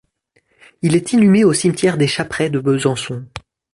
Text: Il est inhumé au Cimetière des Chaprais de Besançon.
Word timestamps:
Il 0.81 0.95
est 0.95 1.13
inhumé 1.13 1.43
au 1.43 1.53
Cimetière 1.53 1.95
des 1.95 2.07
Chaprais 2.07 2.49
de 2.49 2.57
Besançon. 2.59 3.27